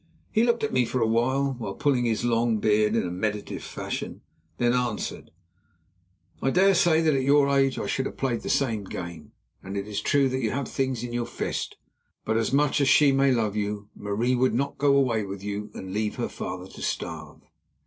He 0.31 0.41
looked 0.43 0.63
at 0.63 0.73
me 0.73 0.83
for 0.83 0.99
a 0.99 1.05
while, 1.05 1.53
pulling 1.79 2.05
his 2.05 2.25
long 2.25 2.57
beard 2.57 2.95
in 2.95 3.05
a 3.05 3.11
meditative 3.11 3.61
fashion, 3.61 4.21
then 4.57 4.73
answered: 4.73 5.29
"I 6.41 6.49
dare 6.49 6.73
say 6.73 7.01
that 7.01 7.13
at 7.13 7.21
your 7.21 7.55
age 7.55 7.77
I 7.77 7.85
should 7.85 8.07
have 8.07 8.17
played 8.17 8.41
the 8.41 8.49
same 8.49 8.83
game, 8.83 9.33
and 9.61 9.77
it 9.77 9.87
is 9.87 10.01
true 10.01 10.27
that 10.29 10.39
you 10.41 10.49
have 10.49 10.67
things 10.67 11.03
in 11.03 11.13
your 11.13 11.27
fist. 11.27 11.77
But, 12.25 12.51
much 12.51 12.81
as 12.81 12.89
she 12.89 13.11
may 13.11 13.31
love 13.31 13.55
you, 13.55 13.89
Marie 13.95 14.33
would 14.33 14.55
not 14.55 14.79
go 14.79 14.95
away 14.95 15.23
with 15.23 15.43
you 15.43 15.69
and 15.75 15.93
leave 15.93 16.15
her 16.15 16.29
father 16.29 16.65
to 16.71 16.81
starve." 16.81 17.41